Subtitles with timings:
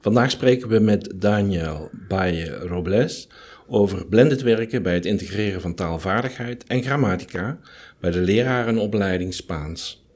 [0.00, 3.28] Vandaag spreken we met Daniel Baye Robles
[3.66, 7.58] over blended werken bij het integreren van taalvaardigheid en grammatica
[8.00, 10.06] bij de lerarenopleiding Spaans.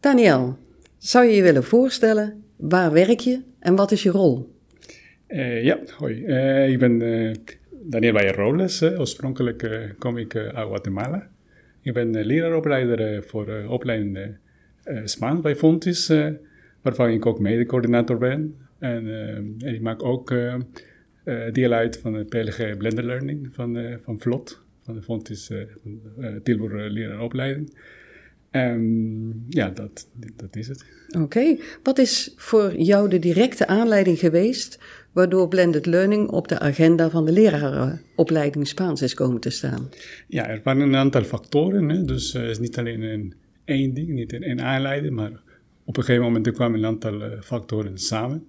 [0.00, 0.58] Daniel,
[0.98, 2.44] zou je je willen voorstellen?
[2.56, 4.54] Waar werk je en wat is je rol?
[5.28, 6.24] Uh, ja, hoi.
[6.24, 7.34] Uh, ik ben uh,
[7.70, 8.82] Daniel Baye Robles.
[8.82, 11.28] oorspronkelijk kom ik uit Guatemala.
[11.82, 14.36] Ik ben leraaropleider voor opleiding
[15.04, 16.12] Spaans bij Fontis,
[16.82, 18.65] waarvan ik ook mede-coördinator ben.
[18.78, 19.06] En,
[19.58, 20.34] en ik maak ook
[21.52, 25.50] deel uit van de PLG Blender Learning van, van VLOT, van de Fontis
[26.42, 27.70] Tilburg Leraaropleiding.
[28.56, 30.84] Um, ja, dat, dat is het.
[31.18, 31.56] Oké.
[31.82, 34.78] Wat is voor jou de directe aanleiding geweest
[35.12, 39.88] waardoor blended learning op de agenda van de lerarenopleiding Spaans is komen te staan?
[40.28, 41.88] Ja, er waren een aantal factoren.
[41.88, 42.04] Hè?
[42.04, 43.34] Dus het uh, is niet alleen een,
[43.64, 45.42] één ding, niet één aanleiding, maar
[45.84, 48.46] op een gegeven moment kwamen een aantal uh, factoren samen.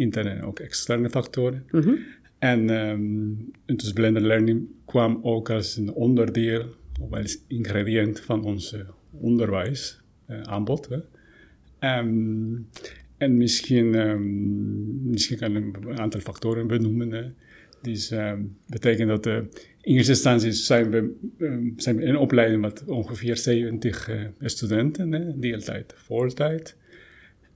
[0.00, 1.66] Interne en ook externe factoren.
[1.70, 1.98] Mm -hmm.
[2.38, 6.64] En um, dus blended learning kwam ook als een onderdeel
[7.00, 10.88] of als ingrediënt van onze onderwijs uh, aanbod.
[10.88, 10.98] Hè.
[11.98, 12.68] Um,
[13.16, 17.10] en misschien, um, misschien kan ik een aantal factoren benoemen.
[17.12, 17.24] Hè.
[17.82, 19.36] Dus um, betekent dat uh,
[19.80, 21.16] in eerste instantie zijn we,
[21.76, 26.76] zijn we in een opleiding met ongeveer 70 uh, studenten, hè, deeltijd, voltijd.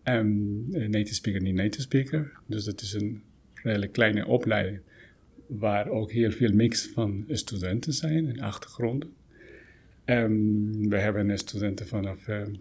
[0.04, 2.32] Um, native speaker, niet native speaker.
[2.46, 3.22] Dus dat is een
[3.54, 4.80] redelijk kleine opleiding
[5.46, 9.12] waar ook heel veel mix van studenten zijn en achtergronden.
[10.04, 12.56] Um, we hebben studenten vanaf um,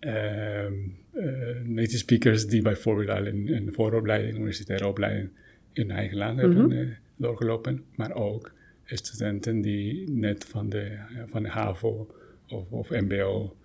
[0.00, 5.30] um, uh, native speakers die bijvoorbeeld al in een vooropleiding, universitaire opleiding
[5.72, 6.78] in eigen land hebben mm -hmm.
[6.78, 8.52] uh, doorgelopen, maar ook
[8.84, 12.14] studenten die net van de, van de HAVO
[12.48, 13.56] of, of MBO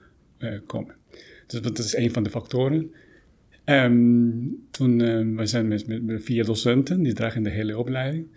[0.66, 0.96] komen.
[1.48, 2.92] Dus dat is een van de factoren.
[3.66, 8.28] Um, toen, uh, we zijn met, met, met, vier docenten, die dragen de hele opleiding.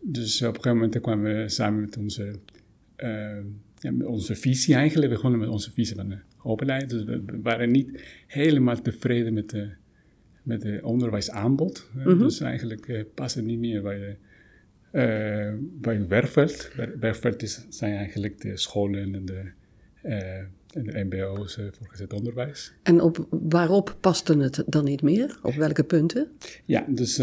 [0.00, 2.34] Dus op een gegeven moment kwamen we samen met onze
[2.96, 3.38] uh,
[3.78, 5.08] ja, met onze visie eigenlijk.
[5.08, 6.90] We begonnen met onze visie van de opleiding.
[6.90, 9.68] Dus we waren niet helemaal tevreden met de,
[10.42, 11.90] met de onderwijsaanbod.
[11.94, 12.18] Mm -hmm.
[12.18, 13.98] Dus eigenlijk uh, passen niet meer bij
[14.90, 16.70] de, bij werkveld.
[17.00, 19.50] Werkveld is, zijn eigenlijk de scholen en de,
[20.74, 22.72] en de mbo's voorgezet onderwijs.
[22.82, 25.38] En op, waarop paste het dan niet meer?
[25.42, 26.28] Op welke punten?
[26.64, 27.18] Ja, dus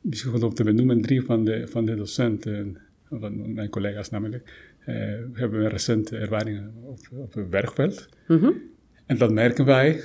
[0.00, 2.78] misschien goed om te benoemen, drie van de, van de docenten,
[3.10, 8.08] van mijn collega's namelijk, we hebben recente ervaringen op, op het werkveld.
[8.26, 8.62] Mm -hmm.
[9.06, 10.02] En dat merken wij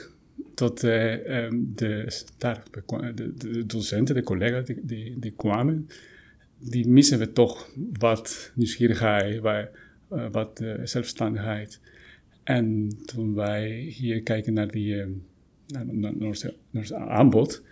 [0.55, 2.63] dat uh, um, de, daar,
[3.15, 5.87] de, de, docenten, de collega's die, die, die, kwamen,
[6.59, 9.69] die missen we toch wat nieuwsgierigheid, wat,
[10.11, 11.79] uh, wat zelfstandigheid.
[12.45, 14.95] En toen wij hier kijken naar, die,
[15.67, 15.85] naar,
[16.71, 17.63] naar, aanbod,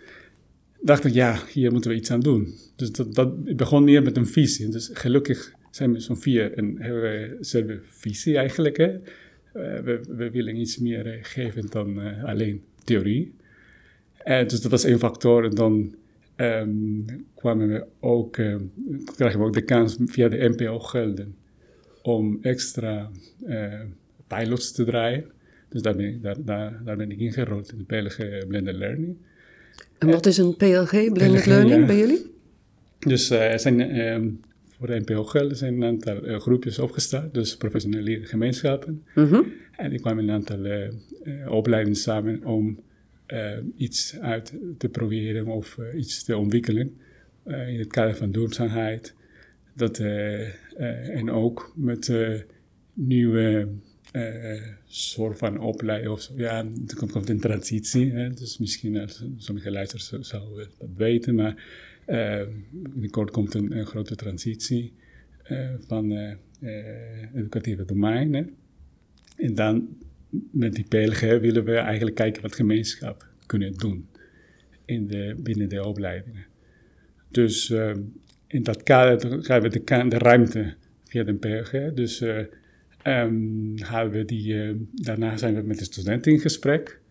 [0.80, 2.54] dacht ik, ja, hier moeten we iets aan doen.
[2.76, 4.68] Dus dat, dat begon meer met een visie.
[4.68, 8.76] Dus gelukkig zijn we zo'n vier en hebben we dezelfde visie eigenlijk.
[8.76, 8.92] Hè?
[8.92, 9.00] Uh,
[9.80, 13.34] we, we, willen iets meer geven dan alleen theorie.
[14.24, 15.44] dus dat was één factor.
[15.44, 15.94] En dan
[16.36, 18.32] um, kwamen we ook,
[19.14, 21.36] kregen we ook de kans via de NPO gelden
[22.02, 23.10] om extra
[24.26, 25.24] pilots te draaien.
[25.68, 29.16] Dus daar ben ik, daar, daar, daar ben ik ingerold in de PLG Blended Learning.
[29.98, 31.86] En wat is een PLG, Blended PLG, Learning, ja.
[31.86, 32.32] bij jullie?
[32.98, 37.56] Dus er zijn um, voor de NPO Gelden zijn een aantal uh, groepjes opgestart, dus
[37.56, 39.04] professionele gemeenschappen.
[39.14, 39.52] Mm -hmm.
[39.76, 40.88] En ik kwam een aantal uh,
[41.48, 42.82] opleidingen samen om
[43.76, 46.96] iets uit te proberen of iets te ontwikkelen
[47.44, 49.14] in het kader van duurzaamheid.
[49.74, 49.98] Dat,
[50.78, 52.12] en ook met
[52.92, 53.68] nieuwe
[54.86, 60.28] soort van opleiding, of ja, er komt, komt een transitie, hè, dus misschien sommige luisteraars
[60.28, 61.64] zouden dat weten, maar
[62.06, 64.92] uh, binnenkort komt een, grote transitie
[65.50, 66.32] uh, van uh,
[67.34, 68.54] educatieve domeinen.
[69.36, 69.88] En dan
[70.50, 74.08] met die PLG willen we eigenlijk kijken wat gemeenschap kunnen doen
[74.84, 76.46] in de, binnen de opleidingen.
[77.30, 77.70] Dus
[78.46, 80.74] in dat kader gaan we de, de ruimte
[81.04, 81.94] via de PLG.
[81.94, 82.22] Dus
[83.04, 83.74] um,
[84.10, 87.02] we die, daarna zijn we met de studenten in gesprek.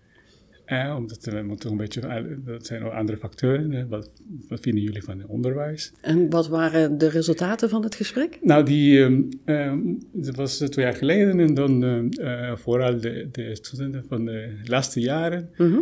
[0.65, 3.87] Eh, omdat we moeten een beetje, eh, dat zijn ook andere factoren.
[3.87, 4.09] Wat,
[4.47, 5.91] wat vinden jullie van het onderwijs?
[6.01, 8.39] En wat waren de resultaten van het gesprek?
[8.41, 9.79] Nou, die, ehm, ehm,
[10.11, 14.25] dat was eh, twee jaar geleden en dan ehm, eh, vooral de, de studenten van
[14.25, 15.79] de laatste jaren, Mhm.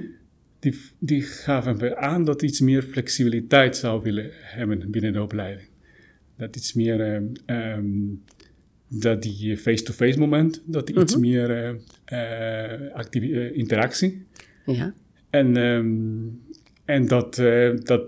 [0.60, 5.68] die, die gaven we aan dat iets meer flexibiliteit zou willen hebben binnen de opleiding.
[6.38, 7.86] Dat iets meer, ehm, ehm,
[8.94, 11.70] dat die face-to-face moment, dat die iets meer eh,
[12.06, 14.26] eh, eh, interactie.
[14.66, 14.94] Ja.
[15.30, 16.28] En, ehm,
[16.86, 18.04] en dat, eh, dat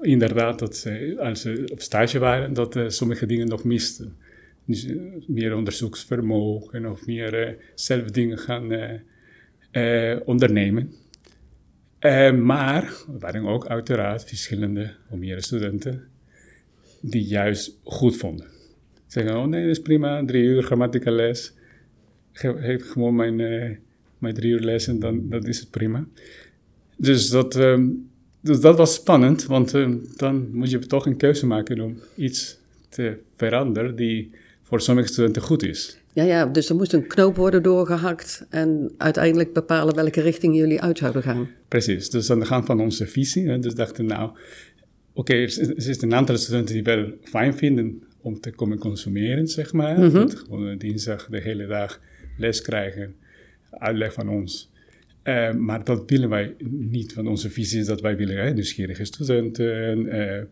[0.00, 4.16] inderdaad, dat ze, als ze op stage waren, dat eh, sommige dingen nog misten.
[4.64, 4.96] Dus eh,
[5.26, 10.92] meer onderzoeksvermogen of meer eh, zelf dingen gaan eh, eh, ondernemen.
[11.98, 16.02] Eh, maar er waren ook uiteraard verschillende of meer studenten
[17.00, 18.46] die juist goed vonden.
[19.16, 21.52] Zeggen, oh nee, dat is prima, drie uur grammatica les.
[22.32, 23.70] Ge- Geef gewoon mijn, eh,
[24.18, 26.06] mijn drie uur les en dan dat is het prima.
[26.96, 27.86] Dus dat, ehm,
[28.40, 32.58] dus dat was spannend, want ehm, dan moet je toch een keuze maken om iets
[32.88, 34.30] te veranderen die
[34.62, 35.98] voor sommige studenten goed is.
[36.12, 40.80] Ja, ja, dus er moest een knoop worden doorgehakt en uiteindelijk bepalen welke richting jullie
[40.82, 41.48] uit zouden gaan.
[41.68, 43.48] Precies, dus aan de hand van onze visie.
[43.48, 44.30] Hè, dus dachten nou,
[45.12, 48.78] oké, er, is- er is een aantal studenten die wel fijn vinden om te komen
[48.78, 50.10] consumeren, zeg maar.
[50.10, 52.00] Dat gewoon een dinsdag de hele dag
[52.38, 53.14] les krijgen,
[53.70, 54.70] uitleg van ons.
[55.22, 59.04] Eh, maar dat willen wij niet, want onze visie is dat wij willen hè, nieuwsgierige
[59.04, 60.42] studenten, eh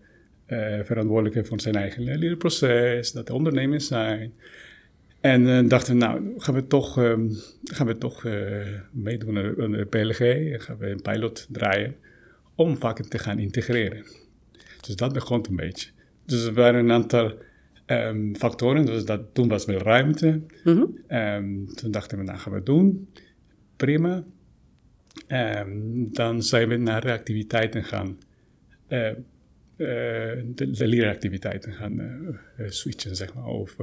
[0.45, 4.33] eh, verantwoordelijke voor zijn eigen leerproces, dat de ondernemers zijn.
[5.21, 7.29] En dachten we, nou, gaan we toch, ehm,
[7.65, 8.27] gaan we toch
[8.91, 10.19] meedoen aan de PLG,
[10.65, 11.95] gaan we een pilot draaien
[12.55, 14.05] om vakken te gaan integreren.
[14.81, 15.91] Dus dat begon een beetje.
[16.27, 17.33] Dus er waren een aantal
[17.87, 20.41] ehm, factoren, dus dat, toen was wel ruimte.
[20.65, 20.85] Mhm.
[21.07, 23.09] Ehm, toen dachten we, nou gaan we het doen,
[23.77, 24.25] prima.
[25.27, 25.71] Ehm,
[26.13, 28.19] dan zijn we naar activiteiten gaan,
[28.87, 29.17] eh, eh,
[29.77, 33.77] de, de leeractiviteiten gaan eh, switchen, zeg maar, of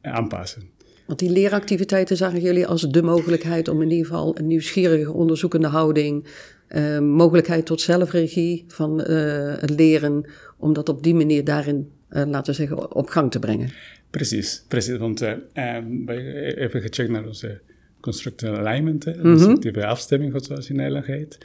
[0.00, 0.62] aanpassen.
[1.08, 5.68] Want die leeractiviteiten zagen jullie als de mogelijkheid om in ieder geval een nieuwsgierige, onderzoekende
[5.68, 6.26] houding,
[6.68, 10.24] eh, mogelijkheid tot zelfregie van eh, het leren,
[10.56, 13.70] om dat op die manier daarin, eh, laten we zeggen, op gang te brengen.
[14.10, 14.96] Precies, precies.
[14.96, 17.60] Want eh, ehm, wij hebben even gecheckt naar onze
[18.00, 21.38] constructive alignment, hè, constructieve afstemming, zoals in Nederland heet.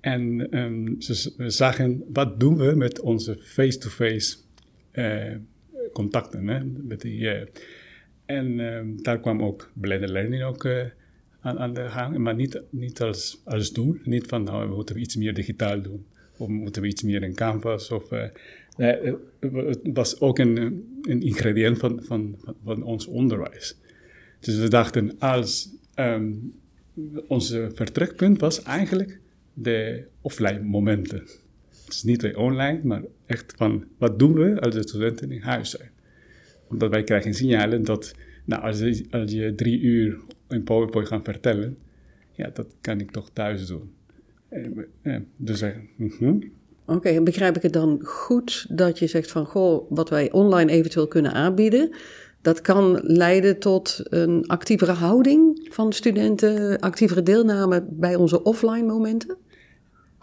[0.00, 4.36] En ehm, ze, we zagen, wat doen we met onze face-to-face
[4.90, 5.34] eh,
[5.92, 6.48] contacten?
[6.48, 7.28] Hè, met die,
[8.26, 10.68] en ehm, daar kwam ook blended learning ook
[11.40, 12.18] aan, aan de gang.
[12.18, 13.96] Maar niet, niet als, als doel.
[14.04, 16.06] Niet van, nou, we moeten iets meer digitaal doen.
[16.36, 17.90] Of moeten we iets meer in Canvas.
[17.90, 18.04] Of,
[18.80, 20.56] eh, het was ook een,
[21.02, 23.76] een ingrediënt van, van, van, ons onderwijs.
[24.40, 26.32] Dus we dachten, als ehm
[27.26, 29.20] onze vertrekpunt was eigenlijk
[29.54, 31.22] de offline momenten.
[31.88, 35.70] Is niet weer online, maar echt van wat doen we als de studenten in huis
[35.70, 35.90] zijn.
[36.68, 38.78] Omdat wij krijgen signalen dat nou, als,
[39.32, 40.18] je, drie uur
[40.48, 41.78] in PowerPoint gaat vertellen,
[42.32, 43.90] ja, dat kan ik toch thuis doen.
[45.02, 46.38] Ja, dus wij, mhm.
[46.90, 51.06] Oké, begrijp ik het dan goed dat je zegt van, goh, wat wij online eventueel
[51.08, 51.90] kunnen aanbieden,
[52.42, 59.36] dat kan leiden tot een actievere houding van studenten, actievere deelname bij onze offline momenten?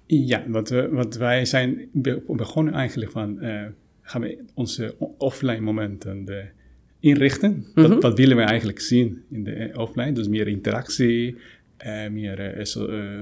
[0.05, 3.65] Ja, wat, we, wat wij zijn be- begonnen eigenlijk van, eh,
[4.01, 6.43] gaan we onze offline momenten de,
[6.99, 7.65] inrichten.
[7.75, 10.11] wat, wat willen we eigenlijk zien in de eh, offline?
[10.11, 11.35] Dus meer interactie,
[11.77, 13.19] eh, meer eh, so- eh,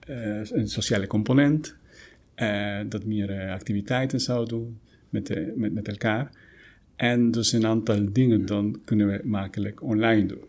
[0.00, 1.76] eh, een sociale component,
[2.34, 6.30] eh, dat meer eh, activiteiten zou doen met, eh, met, met elkaar.
[6.96, 10.44] En dus een aantal dingen dan kunnen we makkelijk online doen.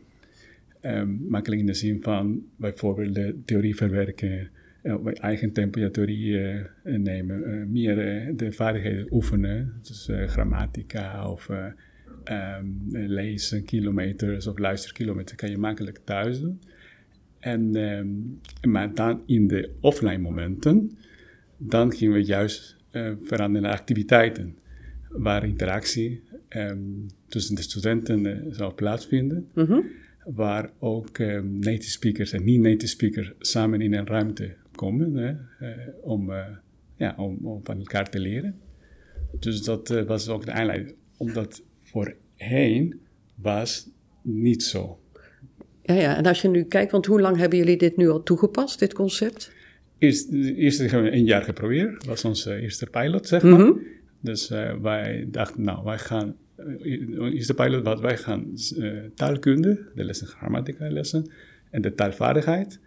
[0.81, 4.49] Ehm, makkelijk in de zin van bijvoorbeeld de theorie verwerken,
[5.13, 7.95] eigen tempo je theorie eh, nemen, meer
[8.35, 11.65] de vaardigheden oefenen, dus grammatica of eh,
[12.23, 16.59] ehm, lezen kilometers of luisterkilometers kan je makkelijk thuis doen.
[17.39, 18.07] En, ehm,
[18.71, 20.97] maar dan in de offline momenten,
[21.57, 24.57] dan gingen we juist eh, veranderen naar activiteiten
[25.09, 26.79] waar interactie ehm,
[27.27, 29.47] tussen de studenten eh, zou plaatsvinden
[30.25, 35.33] waar ook ehm, native speakers en niet-native speakers samen in een ruimte komen hè,
[35.67, 36.31] eh, om,
[36.95, 38.59] ja, om, om van elkaar te leren.
[39.39, 42.99] Dus dat was ook de aanleiding, omdat voorheen
[43.35, 43.89] was
[44.21, 44.99] niet zo.
[45.81, 48.23] Ja, ja, en als je nu kijkt, want hoe lang hebben jullie dit nu al
[48.23, 49.54] toegepast, dit concept?
[49.97, 53.73] Eerst, eerst hebben we een jaar geprobeerd, dat was onze eerste pilot, zeg maar.
[54.21, 59.85] Dus eh, wij dachten, nou, wij gaan, uh, eerste pilot was, wij gaan eh, taalkunde,
[59.95, 61.31] de lessen grammatica lessen,
[61.69, 62.79] en de taalvaardigheid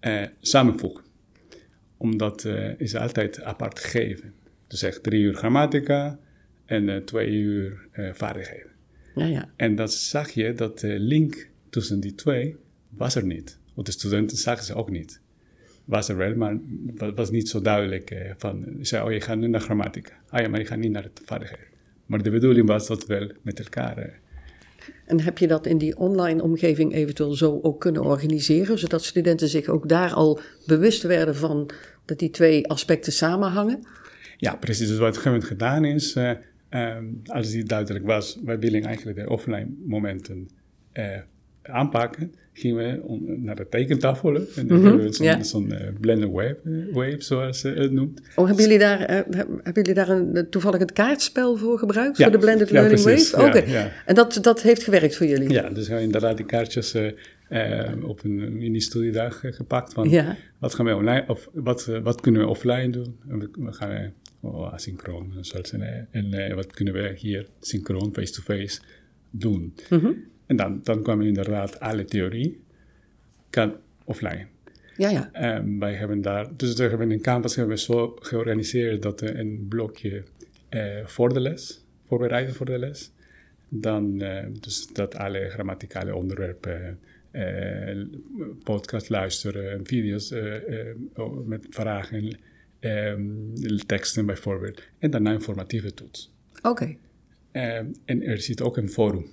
[0.00, 1.04] eh, samenvoegen.
[1.96, 2.44] Omdat
[2.78, 4.32] is altijd apart gegeven.
[4.66, 6.18] Dus echt drie uur grammatica
[6.64, 8.70] en twee uur vaardigheden.
[9.14, 9.48] Ja, ja.
[9.56, 12.56] En dat zag je, dat de link tussen die twee
[12.88, 13.58] was er niet.
[13.74, 15.20] Want de studenten zagen ze ook niet.
[15.86, 16.56] Was er wel, maar
[16.96, 18.10] het was niet zo duidelijk.
[18.10, 20.12] Eh, van, zei, oh, je gaat nu naar grammatica.
[20.28, 21.66] Ah ja, maar je gaat niet naar het vaardigheden.
[22.06, 23.98] Maar de bedoeling was dat wel met elkaar...
[23.98, 24.12] Eh,
[25.06, 29.48] en heb je dat in die online omgeving eventueel zo ook kunnen organiseren, zodat studenten
[29.48, 31.70] zich ook daar al bewust werden van
[32.04, 33.86] dat die twee aspecten samenhangen?
[34.36, 34.88] Ja, precies.
[34.88, 36.30] Dus wat we gedaan is, uh,
[36.70, 40.48] um, als die duidelijk was, wij willen eigenlijk de offline momenten
[40.92, 41.16] uh,
[41.66, 45.42] aanpakken, gingen we naar de tekentafel en dan mm hebben we zo'n ja.
[45.42, 46.56] zo uh, blended wave,
[46.92, 48.20] wave, zoals ze het noemt.
[48.34, 52.32] Oh, hebben jullie daar, hebben jullie daar een, toevallig het kaartspel voor gebruikt, ja, voor
[52.32, 53.46] de blended learning wave?
[53.46, 55.50] Oké, en dat, dat heeft gewerkt voor jullie?
[55.50, 56.94] Ja, dus we hebben inderdaad die kaartjes
[58.02, 62.90] op een mini-studiedag gepakt van wat gaan we online, of wat, wat kunnen we offline
[62.90, 63.16] doen?
[63.24, 65.32] We, we gaan oh, asynchroon.
[65.72, 68.80] En, en uh, wat kunnen we hier synchroon, face-to-face
[69.30, 69.74] doen.
[69.90, 70.24] Mm -hmm.
[70.46, 72.60] En dan, dan kwam inderdaad alle theorie,
[73.50, 74.46] kan offline.
[74.96, 75.56] Ja, ja.
[75.58, 79.38] Um, wij hebben daar, dus we hebben in Canvas hebben we zo georganiseerd dat er
[79.38, 80.22] een blokje
[80.70, 83.12] uh, voor de les, voorbereiden voor de les.
[83.68, 86.98] Dan, uh, dus dat alle grammaticale onderwerpen,
[87.32, 88.06] uh,
[88.64, 90.34] podcast luisteren, video's
[91.44, 92.38] met vragen
[92.80, 93.52] um,
[93.86, 94.82] teksten bijvoorbeeld.
[94.98, 96.32] En daarna een formatieve toets.
[96.62, 96.96] Oké.
[97.52, 99.30] Um, en er zit ook een forum, eh,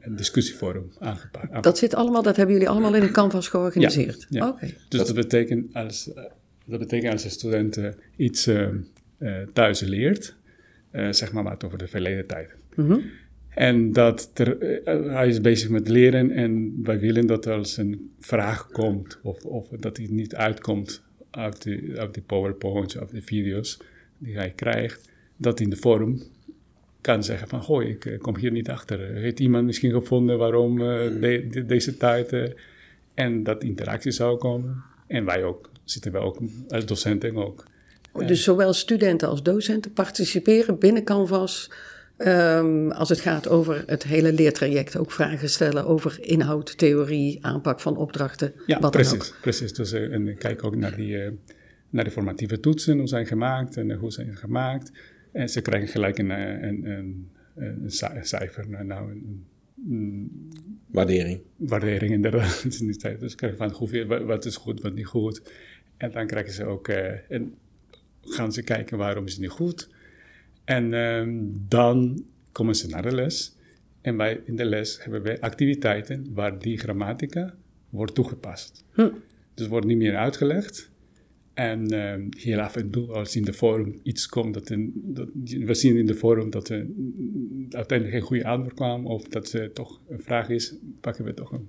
[0.00, 1.62] een discussieforum aangepakt.
[1.62, 4.26] Dat zit allemaal, dat hebben jullie allemaal in een canvas georganiseerd?
[4.28, 4.48] Ja.
[4.48, 4.66] Oké.
[4.88, 6.24] Dus dat, betekent als, eh,
[6.66, 7.80] dat betekent als een student
[8.16, 8.68] iets uh,
[9.52, 10.36] thuis leert,
[11.10, 12.54] zeg maar wat over de verleden tijd.
[12.74, 13.02] Mm -hmm.
[13.54, 14.56] En dat er,
[15.10, 19.44] hij is bezig met leren en wij willen dat er als een vraag komt of,
[19.44, 23.78] of dat hij niet uitkomt uit die, uit die PowerPoints of de video's
[24.18, 26.22] die hij krijgt, dat in de forum
[27.02, 29.00] kan zeggen van, goh, ik eh, kom hier niet achter.
[29.00, 32.54] Heeft iemand misschien gevonden waarom uh, deze tijd...
[33.14, 34.82] En dat interactie zou komen.
[35.06, 37.64] En wij ook, zitten wij ook als docenten ook.
[38.26, 41.70] Dus zowel studenten als docenten participeren binnen Canvas...
[42.18, 47.80] Um, als het gaat over het hele leertraject, ook vragen stellen over inhoud, theorie, aanpak
[47.80, 48.52] van opdrachten.
[48.66, 49.18] Ja, wat precies.
[49.18, 49.36] Dan ook.
[49.40, 49.74] precies.
[49.74, 51.30] Dus, uh, en kijk ook naar die, uh,
[51.90, 54.92] naar de formatieve toetsen, hoe zijn gemaakt en uh, hoe zijn gemaakt.
[55.32, 57.90] En ze krijgen gelijk een, een, een, een
[58.22, 59.46] cijfer, nou, nou een,
[59.90, 60.30] een,
[60.86, 61.40] waardering.
[61.56, 62.62] Waardering inderdaad.
[63.20, 65.42] dus ze krijgen van hoeveel, wat is goed, wat niet goed.
[65.96, 67.54] En dan krijgen ze ook, en
[68.20, 69.88] gaan ze kijken waarom is het niet goed
[70.64, 73.56] en um, dan komen ze naar de les.
[74.00, 77.54] En wij in de les hebben wij activiteiten waar die grammatica
[77.88, 78.84] wordt toegepast.
[78.92, 79.08] Hm.
[79.54, 80.90] Dus wordt niet meer uitgelegd.
[81.54, 85.74] En um, heel af en toe, als in de forum iets komt, dat, dat we
[85.74, 86.86] zien in de forum dat er
[87.70, 91.52] uiteindelijk geen goede antwoord kwam, of dat er toch een vraag is, pakken we toch
[91.52, 91.68] een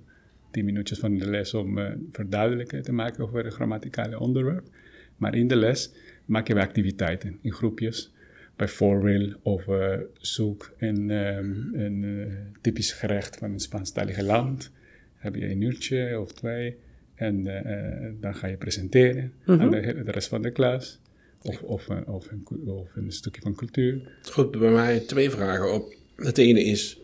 [0.50, 4.68] tien minuutjes van de les om uh, verduidelijken te maken over het grammaticale onderwerp.
[5.16, 5.92] Maar in de les
[6.24, 8.12] maken we activiteiten in groepjes
[8.56, 14.72] bijvoorbeeld over zoek een, um, een uh, typisch gerecht van een Spaanstalige land.
[15.14, 16.76] heb je een uurtje of twee
[17.14, 19.60] en uh, dan ga je presenteren mm -hmm.
[19.60, 21.00] aan de, de, rest van de klas.
[21.42, 24.12] Of, of, of, een, of een stukje van cultuur.
[24.22, 25.94] Goed, bij mij twee vragen op.
[26.16, 27.00] Het ene is,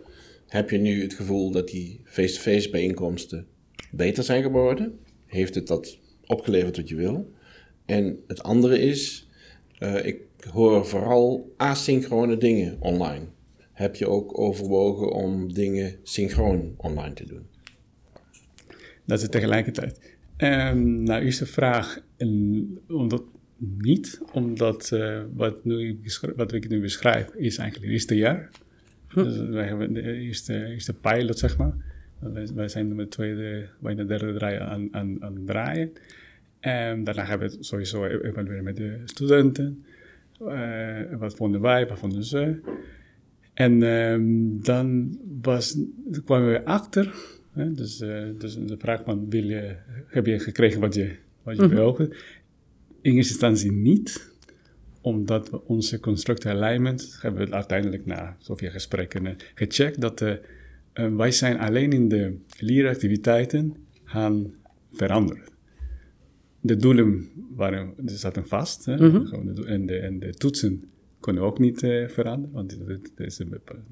[0.46, 3.46] heb je nu het gevoel dat die face-to-face bijeenkomsten
[3.90, 4.98] beter zijn geworden?
[5.26, 7.32] Heeft het dat opgeleverd wat je wil?
[7.86, 9.28] En het andere is,
[9.78, 13.24] uh, ik hoor vooral asynchrone dingen online.
[13.72, 17.49] Heb je ook overwogen om dingen synchroon online te doen?
[19.10, 20.16] Dat is tegelijkertijd.
[20.36, 21.98] Um, nou, eerste vraag,
[22.88, 23.22] omdat
[23.56, 26.00] niet, omdat uh, wat, nu,
[26.36, 28.50] wat ik nu beschrijf is eigenlijk het eerste jaar.
[29.08, 29.22] Hm.
[29.22, 31.72] Dus wij hebben de eerste, eerste pilot, zeg maar.
[32.18, 35.92] Wij, wij zijn de tweede, bijna derde draai aan, aan, aan het draaien.
[36.60, 39.84] En daarna hebben we het sowieso evalueren met de studenten.
[40.42, 42.60] Uh, wat vonden wij, wat vonden ze.
[43.54, 45.78] En um, dan was,
[46.24, 47.38] kwamen we achter.
[47.50, 49.76] Hè, dus, uh, dus de vraag van, wil je,
[50.06, 51.76] heb je gekregen wat je, wat je mm -hmm.
[51.76, 52.04] wilde?
[53.00, 54.32] In eerste instantie niet,
[55.00, 60.36] omdat we onze construct alignment hebben we uiteindelijk na zoveel gesprekken uh, gecheckt dat uh,
[61.16, 64.54] wij zijn alleen in de leeractiviteiten gaan
[64.92, 65.50] veranderen
[66.60, 68.84] de doelen waren, die zaten vast.
[68.84, 68.96] Hè?
[68.96, 69.66] Mm -hmm.
[69.66, 70.82] en, de, en de toetsen
[71.20, 73.44] konden ook niet uh, veranderen, want dat,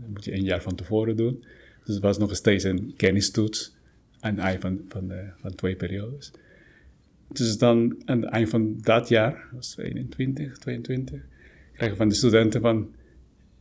[0.07, 1.45] moet je één jaar van tevoren doen.
[1.89, 3.77] Dus het was nog steeds een kennistoets,
[4.21, 6.31] een ei van, van, uh, van twee periodes.
[7.33, 11.21] Dus dan aan het eind van dat jaar, was 21, 22,
[11.73, 12.91] krijgen van de studenten van,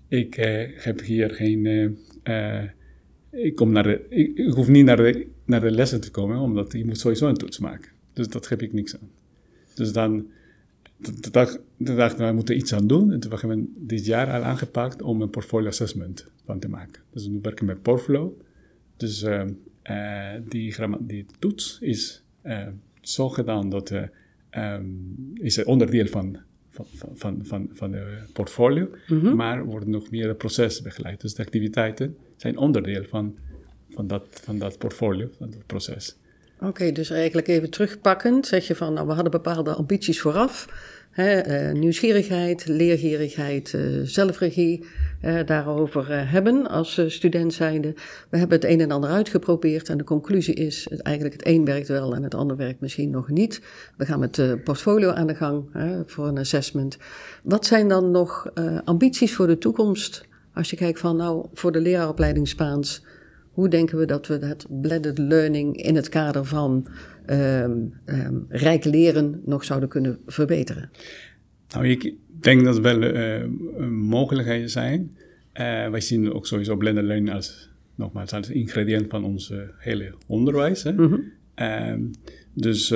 [0.07, 2.69] ik eh, heb hier geen, eh, eh,
[3.31, 6.37] ik, kom naar de, ik, ik hoef niet naar de, naar de lessen te komen,
[6.37, 7.91] omdat je moet sowieso een toets maken.
[8.13, 9.09] Dus dat heb ik niks aan.
[9.73, 10.27] Dus dan,
[10.97, 13.11] de dag, de dag we moeten iets aan doen.
[13.11, 17.01] En toen hebben we dit jaar al aangepakt om een portfolio assessment van te maken.
[17.11, 18.31] Dus we werken met Portflow.
[18.97, 19.43] Dus uh,
[19.83, 22.67] uh, die, die toets is uh,
[23.01, 23.91] zo gedaan dat
[24.51, 26.37] um, is een onderdeel van,
[26.69, 29.35] van, van, van, van de portfolio, mm -hmm.
[29.35, 31.21] maar wordt nog meer het proces begeleid.
[31.21, 33.37] Dus de activiteiten zijn onderdeel van,
[33.89, 36.17] van, dat, van dat portfolio, van dat proces.
[36.59, 40.67] Oké, dus eigenlijk even terugpakkend zeg je van, nou, we hadden bepaalde ambities vooraf.
[41.11, 44.85] Hè, uh, nieuwsgierigheid, leergierigheid, uh, zelfregie,
[45.25, 47.93] uh, daarover hebben als student zijnde.
[48.29, 51.87] We hebben het een en ander uitgeprobeerd en de conclusie is eigenlijk het een werkt
[51.87, 53.61] wel en het ander werkt misschien nog niet.
[53.97, 55.69] We gaan met portfolio aan de gang
[56.05, 56.97] voor een assessment.
[57.43, 58.51] Wat zijn dan nog
[58.83, 63.05] ambities voor de toekomst als je kijkt van nou voor de leraaropleiding Spaans...
[63.57, 66.87] Hoe denken we dat we dat blended learning in het kader van
[67.29, 70.89] um, um, rijk leren nog zouden kunnen verbeteren?
[71.73, 73.45] Nou, ik denk dat er wel uh,
[73.89, 74.99] mogelijkheden zijn.
[75.53, 80.83] Uh, wij zien ook sowieso blended learning als, nogmaals, als ingrediënt van ons hele onderwijs.
[80.83, 80.91] Hè?
[80.91, 81.31] Mm -hmm.
[81.65, 82.11] um,
[82.53, 82.91] dus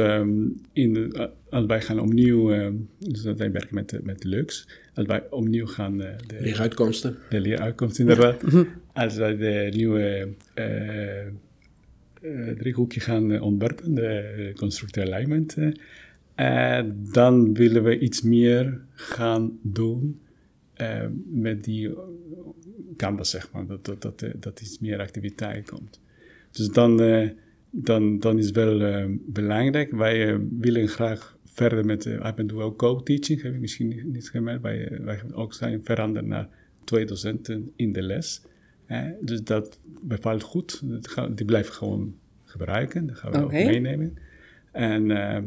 [0.74, 5.24] in de, als wij gaan opnieuw, dus dat wij werken met, met Lux, als wij
[5.30, 5.98] opnieuw gaan...
[5.98, 7.18] de leeruitkomsten.
[7.30, 8.44] De leeruitkomsten, inderdaad.
[8.94, 11.26] Als wij de nieuwe uh,
[12.22, 15.58] uh, driehoekje gaan ontwerpen, de constructeur alignment,
[17.14, 20.20] dan willen we iets meer gaan doen
[21.26, 21.94] met die
[22.98, 23.66] canvas, zeg maar.
[23.68, 26.00] Dat, dat, dat, iets meer activiteit komt.
[26.52, 27.02] Dus dan,
[27.70, 29.92] dan, dan is wel belangrijk.
[29.92, 34.62] Wij willen graag verder met, ik ben ook co-teaching, heb ik misschien niet gemerkt.
[34.62, 36.48] Wij, wij ook zijn veranderd naar
[36.84, 38.42] twee docenten in de les.
[38.92, 39.12] Hè?
[39.22, 40.82] Dus dat bevalt goed.
[41.36, 43.08] Die blijven gewoon gebruiken.
[43.08, 43.62] Dat gaan we okay.
[43.62, 44.18] ook meenemen.
[44.72, 45.38] En, uh,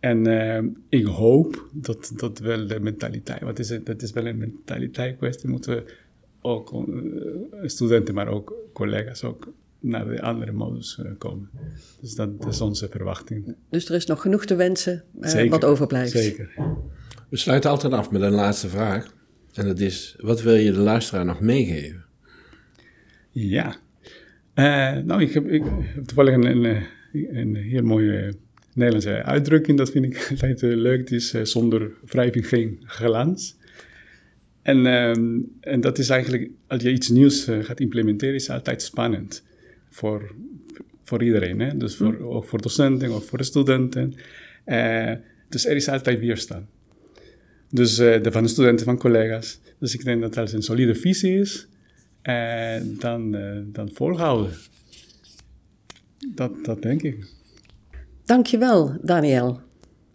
[0.00, 3.86] en uh, ik hoop dat dat wel de mentaliteit, wat is het?
[3.86, 5.48] Dat is wel een mentaliteit kwestie.
[5.48, 5.94] Moeten we
[6.40, 6.86] ook uh,
[7.62, 11.50] studenten, maar ook collega's ook naar de andere modus komen.
[12.00, 13.54] Dus dat is onze verwachting.
[13.70, 16.12] Dus er is nog genoeg te wensen zeker, wat overblijft.
[16.12, 16.54] Zeker.
[17.28, 19.14] We sluiten altijd af met een laatste vraag.
[19.54, 22.03] En dat is, wat wil je de luisteraar nog meegeven?
[23.34, 23.76] Ja,
[24.54, 28.34] uh, nou, ik heb, ik heb toevallig een, een, een, heel mooie
[28.74, 29.78] Nederlandse uitdrukking.
[29.78, 30.98] Dat vind ik altijd leuk.
[30.98, 33.56] Het is uh, zonder wrijving geen glans.
[34.62, 35.08] En, uh,
[35.60, 39.44] en dat is eigenlijk, als je iets nieuws gaat implementeren, is altijd spannend.
[39.90, 40.34] Voor,
[41.02, 41.60] voor iedereen.
[41.60, 41.76] Hè?
[41.76, 42.26] Dus voor, mm.
[42.26, 44.14] ook voor docenten, ook voor de studenten.
[45.48, 46.66] dus er is altijd weerstand.
[47.70, 49.60] Dus de, van de studenten, van collega's.
[49.78, 51.68] Dus ik denk dat als een solide visie is,
[52.24, 54.52] en dan, uh, dan volhouden.
[56.34, 57.26] Dat, dat denk ik.
[58.24, 59.60] Dankjewel, Daniel.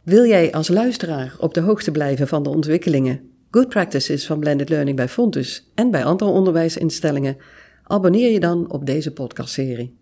[0.03, 4.69] Wil jij als luisteraar op de hoogte blijven van de ontwikkelingen, good practices van blended
[4.69, 7.37] learning bij Fontus en bij andere onderwijsinstellingen?
[7.83, 9.98] Abonneer je dan op deze podcastserie.